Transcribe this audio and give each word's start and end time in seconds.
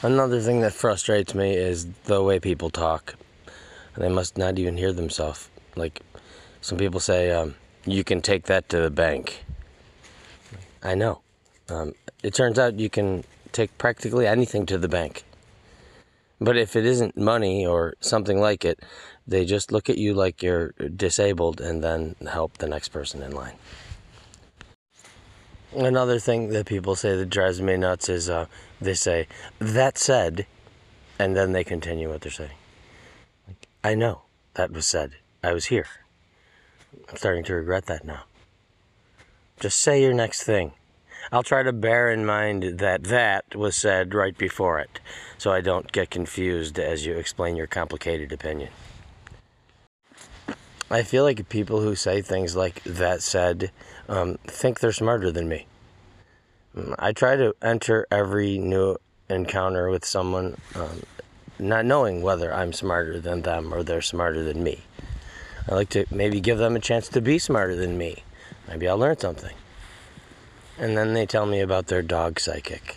Another 0.00 0.40
thing 0.40 0.60
that 0.60 0.74
frustrates 0.74 1.34
me 1.34 1.56
is 1.56 1.86
the 2.04 2.22
way 2.22 2.38
people 2.38 2.70
talk. 2.70 3.16
They 3.96 4.08
must 4.08 4.38
not 4.38 4.56
even 4.56 4.76
hear 4.76 4.92
themselves. 4.92 5.50
Like, 5.74 6.02
some 6.60 6.78
people 6.78 7.00
say, 7.00 7.32
um, 7.32 7.56
you 7.84 8.04
can 8.04 8.22
take 8.22 8.44
that 8.44 8.68
to 8.68 8.78
the 8.78 8.90
bank. 8.90 9.44
I 10.84 10.94
know. 10.94 11.22
Um, 11.68 11.94
it 12.22 12.32
turns 12.32 12.60
out 12.60 12.78
you 12.78 12.88
can 12.88 13.24
take 13.50 13.76
practically 13.76 14.24
anything 14.24 14.66
to 14.66 14.78
the 14.78 14.88
bank. 14.88 15.24
But 16.40 16.56
if 16.56 16.76
it 16.76 16.86
isn't 16.86 17.16
money 17.16 17.66
or 17.66 17.94
something 17.98 18.40
like 18.40 18.64
it, 18.64 18.78
they 19.26 19.44
just 19.44 19.72
look 19.72 19.90
at 19.90 19.98
you 19.98 20.14
like 20.14 20.44
you're 20.44 20.70
disabled 20.94 21.60
and 21.60 21.82
then 21.82 22.14
help 22.30 22.58
the 22.58 22.68
next 22.68 22.90
person 22.90 23.20
in 23.20 23.32
line. 23.32 23.56
Another 25.76 26.18
thing 26.18 26.48
that 26.48 26.66
people 26.66 26.96
say 26.96 27.14
that 27.16 27.28
drives 27.28 27.60
me 27.60 27.76
nuts 27.76 28.08
is 28.08 28.30
uh, 28.30 28.46
they 28.80 28.94
say, 28.94 29.26
that 29.58 29.98
said, 29.98 30.46
and 31.18 31.36
then 31.36 31.52
they 31.52 31.64
continue 31.64 32.08
what 32.08 32.22
they're 32.22 32.32
saying. 32.32 32.50
I 33.84 33.94
know 33.94 34.22
that 34.54 34.72
was 34.72 34.86
said. 34.86 35.12
I 35.42 35.52
was 35.52 35.66
here. 35.66 35.86
I'm 37.08 37.16
starting 37.16 37.44
to 37.44 37.54
regret 37.54 37.86
that 37.86 38.04
now. 38.04 38.22
Just 39.60 39.80
say 39.80 40.00
your 40.00 40.14
next 40.14 40.44
thing. 40.44 40.72
I'll 41.30 41.42
try 41.42 41.62
to 41.62 41.72
bear 41.72 42.10
in 42.10 42.24
mind 42.24 42.78
that 42.78 43.04
that 43.04 43.54
was 43.54 43.76
said 43.76 44.14
right 44.14 44.36
before 44.38 44.78
it, 44.78 45.00
so 45.36 45.52
I 45.52 45.60
don't 45.60 45.92
get 45.92 46.10
confused 46.10 46.78
as 46.78 47.04
you 47.04 47.14
explain 47.14 47.56
your 47.56 47.66
complicated 47.66 48.32
opinion. 48.32 48.70
I 50.90 51.02
feel 51.02 51.22
like 51.22 51.48
people 51.48 51.80
who 51.80 51.94
say 51.94 52.22
things 52.22 52.56
like 52.56 52.82
that 52.84 53.22
said 53.22 53.70
um, 54.08 54.38
think 54.44 54.80
they're 54.80 54.92
smarter 54.92 55.30
than 55.30 55.48
me. 55.48 55.66
Mm, 56.74 56.94
I 56.98 57.12
try 57.12 57.36
to 57.36 57.54
enter 57.60 58.06
every 58.10 58.58
new 58.58 58.96
encounter 59.28 59.90
with 59.90 60.04
someone 60.06 60.56
um, 60.74 61.02
not 61.58 61.84
knowing 61.84 62.22
whether 62.22 62.54
I'm 62.54 62.72
smarter 62.72 63.20
than 63.20 63.42
them 63.42 63.74
or 63.74 63.82
they're 63.82 64.00
smarter 64.00 64.42
than 64.42 64.62
me. 64.62 64.80
I 65.68 65.74
like 65.74 65.90
to 65.90 66.06
maybe 66.10 66.40
give 66.40 66.56
them 66.56 66.76
a 66.76 66.80
chance 66.80 67.08
to 67.08 67.20
be 67.20 67.38
smarter 67.38 67.76
than 67.76 67.98
me. 67.98 68.22
Maybe 68.66 68.88
I'll 68.88 68.96
learn 68.96 69.18
something. 69.18 69.54
And 70.78 70.96
then 70.96 71.12
they 71.12 71.26
tell 71.26 71.44
me 71.44 71.60
about 71.60 71.88
their 71.88 72.02
dog 72.02 72.40
psychic. 72.40 72.96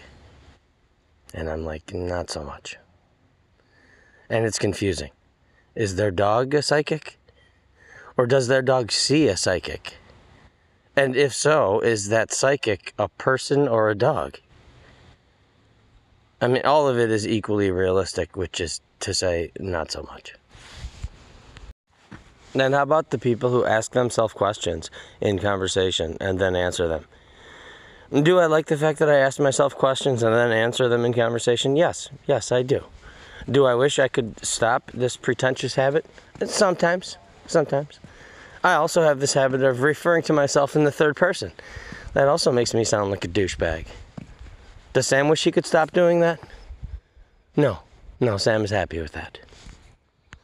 And 1.33 1.49
I'm 1.49 1.65
like, 1.65 1.93
not 1.93 2.29
so 2.29 2.43
much. 2.43 2.77
And 4.29 4.45
it's 4.45 4.59
confusing. 4.59 5.11
Is 5.75 5.95
their 5.95 6.11
dog 6.11 6.53
a 6.53 6.61
psychic? 6.61 7.17
Or 8.17 8.25
does 8.25 8.47
their 8.47 8.61
dog 8.61 8.91
see 8.91 9.27
a 9.27 9.37
psychic? 9.37 9.97
And 10.95 11.15
if 11.15 11.33
so, 11.33 11.79
is 11.79 12.09
that 12.09 12.33
psychic 12.33 12.93
a 12.99 13.07
person 13.07 13.67
or 13.67 13.89
a 13.89 13.95
dog? 13.95 14.39
I 16.41 16.47
mean, 16.47 16.63
all 16.65 16.87
of 16.87 16.97
it 16.97 17.11
is 17.11 17.27
equally 17.27 17.71
realistic, 17.71 18.35
which 18.35 18.59
is 18.59 18.81
to 19.01 19.13
say, 19.13 19.51
not 19.59 19.91
so 19.91 20.03
much. 20.03 20.33
Then, 22.53 22.73
how 22.73 22.81
about 22.81 23.11
the 23.11 23.17
people 23.17 23.49
who 23.49 23.63
ask 23.63 23.91
themselves 23.93 24.33
questions 24.33 24.91
in 25.21 25.39
conversation 25.39 26.17
and 26.19 26.39
then 26.39 26.55
answer 26.55 26.87
them? 26.87 27.05
Do 28.11 28.39
I 28.39 28.47
like 28.47 28.65
the 28.65 28.75
fact 28.75 28.99
that 28.99 29.09
I 29.09 29.19
ask 29.19 29.39
myself 29.39 29.73
questions 29.73 30.21
and 30.21 30.35
then 30.35 30.51
answer 30.51 30.89
them 30.89 31.05
in 31.05 31.13
conversation? 31.13 31.77
Yes, 31.77 32.09
yes, 32.27 32.51
I 32.51 32.61
do. 32.61 32.83
Do 33.49 33.65
I 33.65 33.75
wish 33.75 33.99
I 33.99 34.09
could 34.09 34.43
stop 34.43 34.91
this 34.93 35.15
pretentious 35.15 35.75
habit? 35.75 36.05
Sometimes, 36.45 37.17
sometimes. 37.51 37.99
I 38.63 38.73
also 38.73 39.01
have 39.01 39.19
this 39.19 39.33
habit 39.33 39.63
of 39.63 39.81
referring 39.81 40.23
to 40.23 40.33
myself 40.33 40.75
in 40.75 40.83
the 40.83 40.91
third 40.91 41.15
person. 41.15 41.51
That 42.13 42.27
also 42.27 42.51
makes 42.51 42.73
me 42.73 42.83
sound 42.83 43.11
like 43.11 43.25
a 43.25 43.27
douchebag. 43.27 43.85
Does 44.93 45.07
Sam 45.07 45.29
wish 45.29 45.43
he 45.43 45.51
could 45.51 45.65
stop 45.65 45.91
doing 45.91 46.19
that? 46.19 46.39
No, 47.55 47.79
no, 48.19 48.37
Sam 48.37 48.63
is 48.63 48.71
happy 48.71 48.99
with 48.99 49.13
that. 49.13 49.39